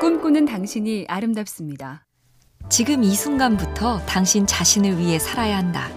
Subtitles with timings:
[0.00, 2.06] 꿈꾸는 당신이 아름답습니다.
[2.70, 5.90] 지금 이 순간부터 당신 자신을 위해 살아야 한다.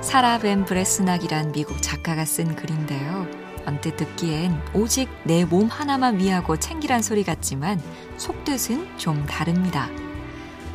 [0.00, 3.26] 사라 벤 브레스낙이란 미국 작가가 쓴 글인데요.
[3.66, 7.78] 언뜻 듣기엔 오직 내 몸 하나만 위하고 챙기란 소리 같지만
[8.16, 9.90] 속뜻은 좀 다릅니다.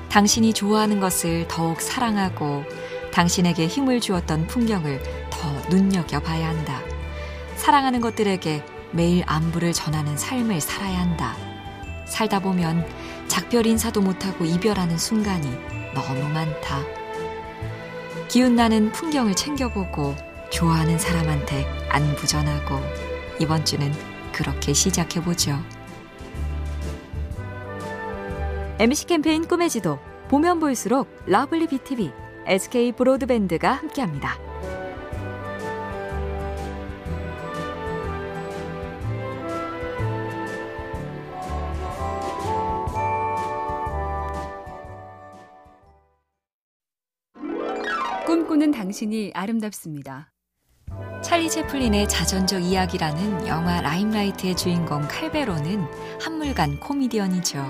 [0.09, 2.63] 당신이 좋아하는 것을 더욱 사랑하고
[3.11, 5.01] 당신에게 힘을 주었던 풍경을
[5.31, 6.79] 더 눈여겨봐야 한다.
[7.55, 11.56] 사랑하는 것들에게 매일 안부를 전하는 삶을 살아야 한다.
[12.07, 12.85] 살다 보면
[13.27, 15.47] 작별 인사도 못하고 이별하는 순간이
[15.93, 16.81] 너무 많다.
[18.27, 20.15] 기운나는 풍경을 챙겨보고
[20.51, 22.79] 좋아하는 사람한테 안부 전하고
[23.39, 23.91] 이번 주는
[24.31, 25.57] 그렇게 시작해보죠.
[28.79, 32.11] MC 캠페인 꿈의 지도 보면 볼수록 lovely BTV,
[32.45, 34.46] SK 브로드밴드가 함께합니다.
[48.27, 50.33] 꿈꾸는 당신이 아름답습니다.
[51.23, 55.87] 찰리 채플린의 자전적 이야기라는 영화 라임라이트의 주인공 칼베로는
[56.19, 57.65] 한물간 코미디언이죠.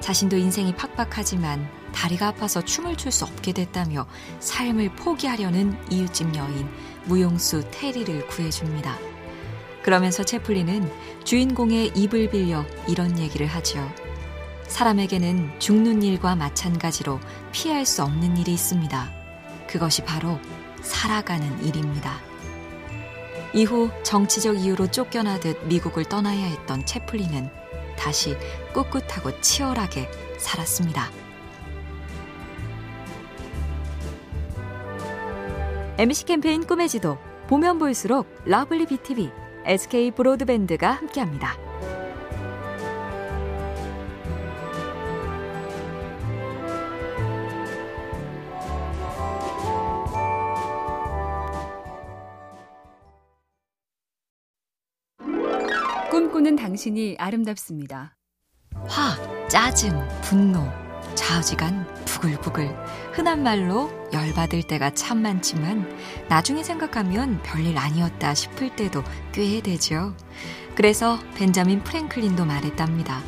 [0.00, 4.06] 자신도 인생이 팍팍하지만 다리가 아파서 춤을 출 수 없게 됐다며
[4.40, 6.68] 삶을 포기하려는 이웃집 여인
[7.06, 8.98] 무용수 테리를 구해줍니다.
[9.82, 10.92] 그러면서 채플린은
[11.24, 13.78] 주인공의 입을 빌려 이런 얘기를 하죠.
[14.68, 17.18] 사람에게는 죽는 일과 마찬가지로
[17.50, 19.15] 피할 수 없는 일이 있습니다.
[19.68, 20.38] 그것이 바로
[20.82, 22.20] 살아가는 일입니다.
[23.52, 27.50] 이후 정치적 이유로 쫓겨나듯 미국을 떠나야 했던 채플린은
[27.96, 28.36] 다시
[28.74, 31.10] 꿋꿋하고 치열하게 살았습니다.
[35.98, 37.16] MC 캠페인 꿈의 지도
[37.48, 39.30] 보면 볼수록 lovely BTV,
[39.64, 41.65] SK 브로드밴드가 함께합니다.
[56.16, 58.16] 꿈꾸는 당신이 아름답습니다.
[58.88, 59.90] 화, 짜증,
[60.22, 60.66] 분노,
[61.14, 62.74] 좌우지간, 부글부글.
[63.12, 65.86] 흔한 말로 열받을 때가 참 많지만
[66.30, 70.16] 나중에 생각하면 별일 아니었다 싶을 때도 꽤 되죠.
[70.74, 73.20] 그래서 벤자민 프랭클린도 말했답니다.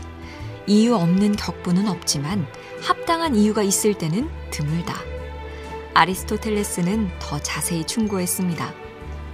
[0.66, 2.47] 이유 없는 격분은 없지만
[2.81, 4.94] 합당한 이유가 있을 때는 드물다.
[5.93, 8.72] 아리스토텔레스는 더 자세히 충고했습니다.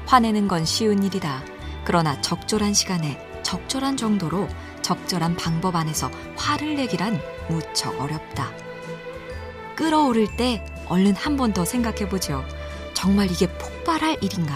[0.06, 1.44] 화내는 건 쉬운 일이다.
[1.84, 4.48] 그러나 적절한 시간에 적절한 정도로
[4.82, 8.50] 적절한 방법 안에서 화를 내기란 무척 어렵다.
[9.76, 12.44] 끓어오를 때 얼른 한 번 더 생각해보죠.
[12.94, 14.54] 정말 이게 폭발할 일인가?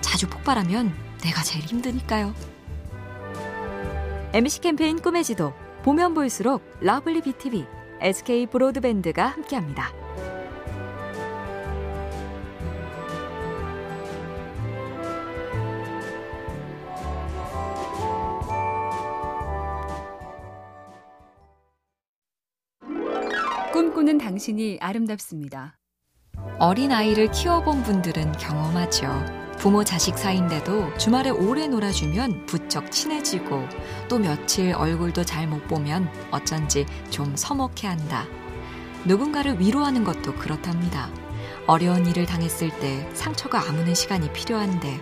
[0.00, 2.34] 자주 폭발하면 내가 제일 힘드니까요.
[4.32, 7.64] MC 캠페인 꿈의 지도 보면 볼수록 lovely BTV,
[8.00, 9.92] SK 브로드밴드가 함께합니다.
[23.96, 25.78] 꿈꾸는 당신이 아름답습니다.
[26.58, 29.08] 어린아이를 키워본 분들은 경험하죠.
[29.58, 33.66] 부모 자식 사이인데도 주말에 오래 놀아주면 부쩍 친해지고
[34.10, 38.26] 또 며칠 얼굴도 잘 못 보면 어쩐지 좀 서먹해 한다.
[39.06, 41.08] 누군가를 위로하는 것도 그렇답니다.
[41.66, 45.00] 어려운 일을 당했을 때 상처가 아무는 시간이 필요한데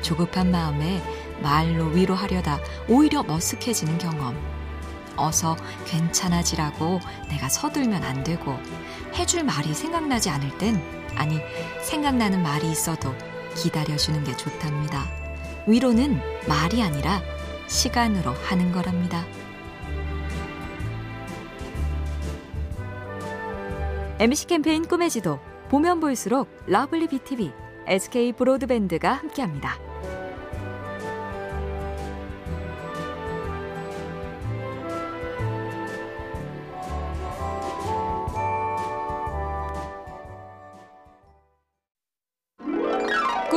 [0.00, 1.02] 조급한 마음에
[1.42, 2.58] 말로 위로하려다
[2.88, 4.34] 오히려 머쓱해지는 경험.
[5.20, 8.58] 어서 괜찮아지라고 내가 서둘면 안 되고
[9.14, 10.82] 해줄 말이 생각나지 않을 땐
[11.16, 11.38] 아니
[11.82, 13.14] 생각나는 말이 있어도
[13.56, 15.06] 기다려주는 게 좋답니다.
[15.66, 17.20] 위로는 말이 아니라
[17.66, 19.24] 시간으로 하는 거랍니다.
[24.18, 25.38] MC 캠페인 꿈의 지도
[25.70, 27.52] 보면 볼수록 lovely BTV,
[27.86, 29.89] SK 브로드밴드가 함께합니다.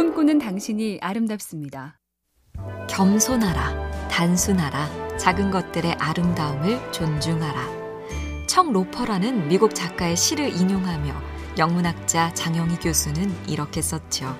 [0.04, 1.98] 꿈꾸는 당신이 아름답습니다.
[2.90, 8.46] 겸손하라, 단순하라, 작은 것들의 아름다움을 존중하라.
[8.46, 11.16] 청 로퍼라는 미국 작가의 시를 인용하며
[11.58, 14.38] 영문학자 장영희 교수는 이렇게 썼죠.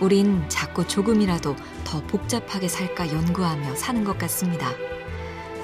[0.00, 1.54] 우린 자꾸 조금이라도
[1.84, 4.72] 더 복잡하게 살까 연구하며 사는 것 같습니다.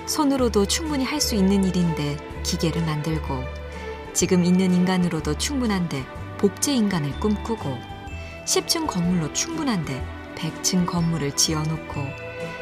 [0.07, 3.43] 손으로도 충분히 할 수 있는 일인데 기계를 만들고
[4.13, 6.05] 지금 있는 인간으로도 충분한데
[6.39, 7.90] 복제 인간을 꿈꾸고
[8.45, 10.05] 10층 건물로 충분한데
[10.35, 12.01] 100층 건물을 지어놓고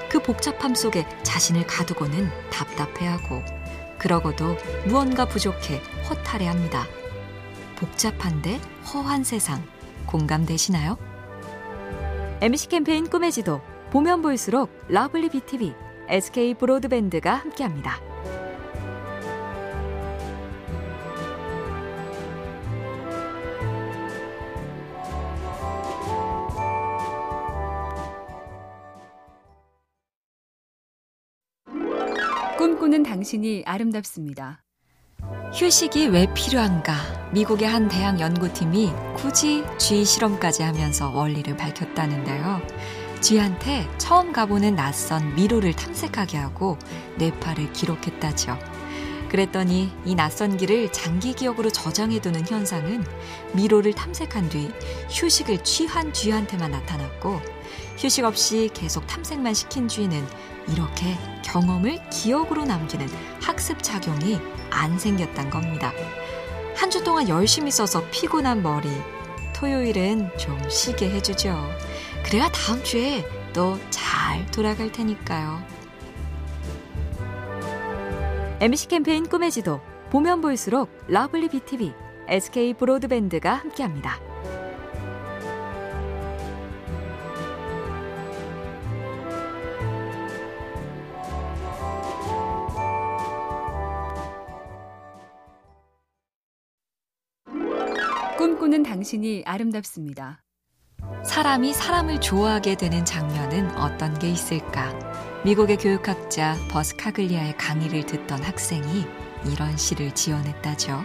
[0.09, 3.43] 그 복잡함 속에 자신을 가두고는 답답해하고
[3.99, 6.87] 그러고도 무언가 부족해 허탈해합니다.
[7.77, 8.61] 복잡한데
[8.93, 9.63] 허한 세상
[10.07, 10.97] 공감되시나요?
[12.41, 13.61] MC 캠페인 꿈의 지도
[13.91, 15.75] 보면 볼수록 lovely BTV,
[16.09, 18.08] SK 브로드밴드가 함께합니다.
[32.59, 34.65] 꿈꾸는 당신이 아름답습니다.
[35.55, 36.93] 휴식이 왜 필요한가?
[37.33, 42.61] 미국의 한 대학 연구팀이 굳이 쥐 실험까지 하면서 원리를 밝혔다는데요.
[43.21, 46.77] 쥐한테 처음 가보는 낯선 미로를 탐색하게 하고
[47.19, 48.59] 뇌파를 기록했다죠.
[49.29, 53.05] 그랬더니 이 낯선 길을 장기 기억으로 저장해두는 현상은
[53.55, 54.69] 미로를 탐색한 뒤
[55.11, 57.41] 휴식을 취한 쥐한테만 나타났고
[57.99, 60.25] 휴식 없이 계속 탐색만 시킨 쥐는
[60.73, 63.07] 이렇게 경험을 기억으로 남기는
[63.41, 64.39] 학습 작용이
[64.71, 65.93] 안 생겼단 겁니다.
[66.77, 68.89] 한 주 동안 열심히 써서 피곤한 머리.
[69.55, 71.55] 토요일은 좀 쉬게 해주죠.
[72.25, 75.61] 그래야 다음 주에 또 잘 돌아갈 테니까요.
[78.61, 79.81] MC 캠페인 꿈의 지도
[80.11, 81.93] 보면 볼수록 lovely BTV,
[82.29, 84.28] SK 브로드밴드가 함께합니다.
[98.39, 100.45] 꿈꾸는 당신이 아름답습니다.
[101.25, 104.95] 사람이 사람을 좋아하게 되는 장면은 어떤 게 있을까?
[105.45, 109.07] 미국의 교육학자 버스 카글리아의 강의를 듣던 학생이
[109.45, 111.03] 이런 시를 지어냈다죠.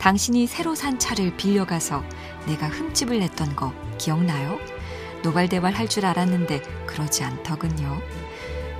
[0.00, 2.02] 당신이 새로 산 차를 빌려가서
[2.48, 4.58] 내가 흠집을 냈던 거 기억나요?
[5.22, 8.00] 노발대발 할 줄 알았는데 그러지 않더군요.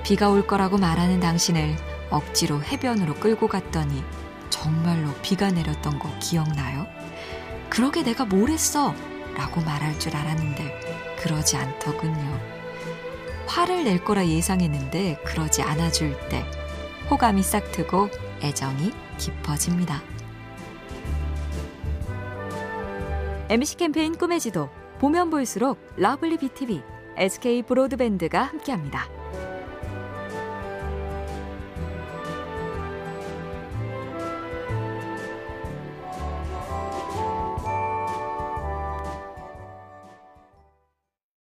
[0.03, 1.77] 비가 올 거라고 말하는 당신을
[2.09, 4.03] 억지로 해변으로 끌고 갔더니
[4.49, 6.96] 정말로 비가 내렸던 거 기억나요?
[7.69, 8.93] 그러게 내가 뭘 했어?
[9.35, 12.39] 라고 말할 줄 알았는데 그러지 않더군요.
[13.47, 16.45] 화를 낼 거라 예상했는데 그러지 않아줄 때
[17.09, 18.09] 호감이 싹 트고
[18.41, 20.01] 애정이 깊어집니다.
[23.49, 26.81] MC 캠페인 꿈의 지도 보면 볼수록 lovely BTV,
[27.15, 29.16] SK 브로드밴드가 함께합니다.